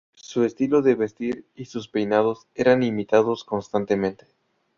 Su 0.17 0.43
estilo 0.45 0.81
de 0.81 0.95
vestir 0.95 1.45
y 1.53 1.65
sus 1.65 1.87
peinados 1.87 2.47
eran 2.55 2.81
imitados 2.81 3.43
constantemente. 3.43 4.25